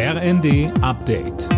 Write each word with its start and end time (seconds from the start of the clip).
RND 0.00 0.70
Update. 0.80 1.48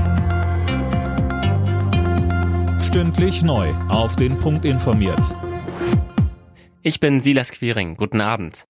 Stündlich 2.81 3.43
neu. 3.43 3.69
Auf 3.91 4.17
den 4.17 4.39
Punkt 4.39 4.65
informiert. 4.65 5.37
Ich 6.81 7.01
bin 7.01 7.21
Silas 7.21 7.53
Quiring. 7.53 7.99
Guten 7.99 8.23
Abend. 8.23 8.65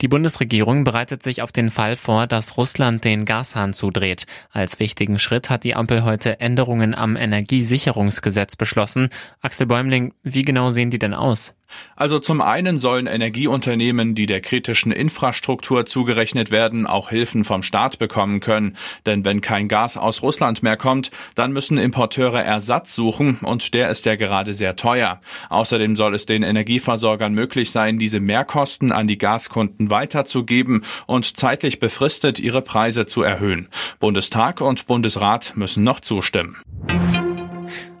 Die 0.00 0.08
Bundesregierung 0.08 0.82
bereitet 0.82 1.22
sich 1.22 1.40
auf 1.40 1.52
den 1.52 1.70
Fall 1.70 1.94
vor, 1.94 2.26
dass 2.26 2.56
Russland 2.56 3.04
den 3.04 3.26
Gashahn 3.26 3.74
zudreht. 3.74 4.26
Als 4.50 4.80
wichtigen 4.80 5.20
Schritt 5.20 5.50
hat 5.50 5.62
die 5.62 5.76
Ampel 5.76 6.02
heute 6.02 6.40
Änderungen 6.40 6.96
am 6.96 7.14
Energiesicherungsgesetz 7.14 8.56
beschlossen. 8.56 9.10
Axel 9.40 9.68
Bäumling, 9.68 10.14
wie 10.24 10.42
genau 10.42 10.70
sehen 10.70 10.90
die 10.90 10.98
denn 10.98 11.14
aus? 11.14 11.54
Also 11.96 12.18
zum 12.20 12.40
einen 12.40 12.78
sollen 12.78 13.06
Energieunternehmen, 13.06 14.14
die 14.14 14.26
der 14.26 14.40
kritischen 14.40 14.92
Infrastruktur 14.92 15.84
zugerechnet 15.84 16.50
werden, 16.50 16.86
auch 16.86 17.10
Hilfen 17.10 17.44
vom 17.44 17.62
Staat 17.62 17.98
bekommen 17.98 18.40
können. 18.40 18.76
Denn 19.04 19.24
wenn 19.24 19.40
kein 19.40 19.66
Gas 19.68 19.96
aus 19.96 20.22
Russland 20.22 20.62
mehr 20.62 20.76
kommt, 20.76 21.10
dann 21.34 21.52
müssen 21.52 21.76
Importeure 21.76 22.42
Ersatz 22.42 22.94
suchen 22.94 23.38
und 23.42 23.74
der 23.74 23.90
ist 23.90 24.06
ja 24.06 24.14
gerade 24.14 24.54
sehr 24.54 24.76
teuer. 24.76 25.20
Außerdem 25.48 25.96
soll 25.96 26.14
es 26.14 26.24
den 26.24 26.44
Energieversorgern 26.44 27.34
möglich 27.34 27.70
sein, 27.70 27.98
diese 27.98 28.20
Mehrkosten 28.20 28.92
an 28.92 29.08
die 29.08 29.18
Gaskunden 29.18 29.90
weiterzugeben 29.90 30.84
und 31.06 31.36
zeitlich 31.36 31.80
befristet 31.80 32.38
ihre 32.38 32.62
Preise 32.62 33.06
zu 33.06 33.22
erhöhen. 33.22 33.68
Bundestag 33.98 34.60
und 34.60 34.86
Bundesrat 34.86 35.56
müssen 35.56 35.82
noch 35.82 36.00
zustimmen. 36.00 36.56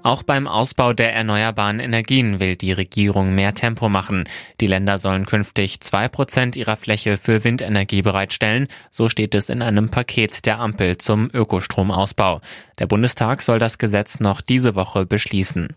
Auch 0.08 0.22
beim 0.22 0.46
Ausbau 0.46 0.94
der 0.94 1.12
erneuerbaren 1.12 1.80
Energien 1.80 2.40
will 2.40 2.56
die 2.56 2.72
Regierung 2.72 3.34
mehr 3.34 3.52
Tempo 3.52 3.90
machen. 3.90 4.24
Die 4.58 4.66
Länder 4.66 4.96
sollen 4.96 5.26
künftig 5.26 5.82
zwei 5.82 6.08
Prozent 6.08 6.56
ihrer 6.56 6.78
Fläche 6.78 7.18
für 7.18 7.44
Windenergie 7.44 8.00
bereitstellen. 8.00 8.68
So 8.90 9.10
steht 9.10 9.34
es 9.34 9.50
in 9.50 9.60
einem 9.60 9.90
Paket 9.90 10.46
der 10.46 10.60
Ampel 10.60 10.96
zum 10.96 11.28
Ökostromausbau. 11.30 12.40
Der 12.78 12.86
Bundestag 12.86 13.42
soll 13.42 13.58
das 13.58 13.76
Gesetz 13.76 14.18
noch 14.18 14.40
diese 14.40 14.74
Woche 14.76 15.04
beschließen. 15.04 15.76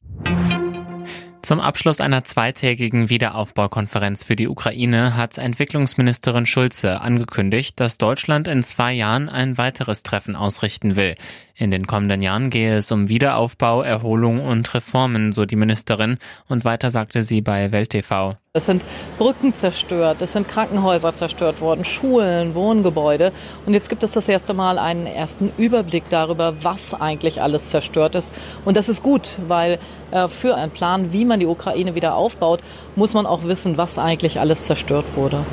Zum 1.44 1.59
Abschluss 1.59 2.02
einer 2.02 2.23
zweitägigen 2.23 3.09
Wiederaufbaukonferenz 3.09 4.23
für 4.23 4.36
die 4.36 4.47
Ukraine 4.47 5.17
hat 5.17 5.39
Entwicklungsministerin 5.39 6.45
Schulze 6.45 7.02
angekündigt, 7.02 7.80
dass 7.80 7.97
Deutschland 7.97 8.47
in 8.47 8.64
zwei 8.64 8.94
Jahren 8.94 9.28
ein 9.28 9.58
weiteres 9.58 10.03
Treffen 10.03 10.36
ausrichten 10.36 10.95
will. 10.95 11.16
In 11.56 11.72
den 11.72 11.88
kommenden 11.88 12.22
Jahren 12.22 12.52
gehe 12.52 12.78
es 12.78 12.92
um 12.92 13.09
Wiederaufbau, 13.09 13.81
Erholung 13.81 14.39
und 14.39 14.72
Reformen, 14.75 15.31
so 15.31 15.45
die 15.45 15.56
Ministerin. 15.56 16.17
Und 16.47 16.64
weiter 16.64 16.92
sagte 16.92 17.23
sie 17.23 17.42
bei 17.42 17.72
Welt 17.72 17.89
TV. 17.89 18.38
Es 18.54 18.66
sind 18.66 18.84
Brücken 19.18 19.54
zerstört, 19.54 20.18
es 20.22 20.34
sind 20.34 20.46
Krankenhäuser 20.46 21.16
zerstört 21.16 21.62
worden, 21.62 21.86
Schulen, 21.86 22.54
Wohngebäude. 22.54 23.32
Und 23.66 23.74
jetzt 23.74 23.88
gibt 23.88 24.04
es 24.04 24.12
das 24.12 24.28
erste 24.28 24.54
Mal 24.54 24.78
einen 24.78 25.08
ersten 25.08 25.54
Überblick 25.58 26.04
darüber, 26.10 26.56
was 26.62 26.94
eigentlich 26.94 27.42
alles 27.42 27.70
zerstört 27.70 28.14
ist. 28.14 28.34
Und 28.66 28.76
das 28.76 28.90
ist 28.90 29.04
gut, 29.04 29.40
weil 29.48 29.80
äh, 30.12 30.28
für 30.28 30.56
einen 30.56 30.74
Plan, 30.74 31.14
wie 31.14 31.24
man 31.24 31.40
die 31.40 31.46
Ukraine 31.46 31.96
wieder 31.96 32.16
aufbaut, 32.16 32.60
muss 32.98 33.14
man 33.14 33.26
auch 33.26 33.46
wissen, 33.46 33.78
was 33.78 33.98
eigentlich 33.98 34.38
alles 34.38 34.66
zerstört 34.66 35.06
wurde. 35.16 35.46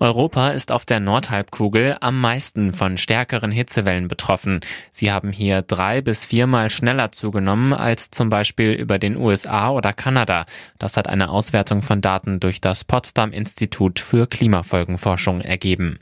Europa 0.00 0.48
ist 0.48 0.72
auf 0.72 0.86
der 0.86 0.98
Nordhalbkugel 0.98 1.98
am 2.00 2.18
meisten 2.18 2.72
von 2.72 2.96
stärkeren 2.96 3.50
Hitzewellen 3.50 4.08
betroffen. 4.08 4.60
Sie 4.90 5.12
haben 5.12 5.30
hier 5.30 5.60
drei 5.60 6.00
bis 6.00 6.24
viermal 6.24 6.70
schneller 6.70 7.12
zugenommen 7.12 7.74
als 7.74 8.10
zum 8.10 8.30
Beispiel 8.30 8.72
über 8.72 8.98
den 8.98 9.18
USA 9.18 9.70
oder 9.70 9.92
Kanada. 9.92 10.46
Das 10.78 10.96
hat 10.96 11.06
eine 11.06 11.28
Auswertung 11.28 11.82
von 11.82 12.00
Daten 12.00 12.40
durch 12.40 12.62
das 12.62 12.82
Potsdam 12.84 13.30
Institut 13.30 14.00
für 14.00 14.26
Klimafolgenforschung 14.26 15.42
ergeben. 15.42 15.98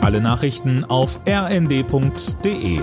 Alle 0.00 0.20
Nachrichten 0.20 0.84
auf 0.84 1.20
rnd.de 1.28 2.80